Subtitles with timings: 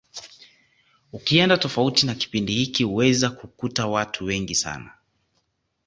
[1.13, 4.91] Ukienda tofauti na kipindi hiki huwezi kukuta watu wengi sana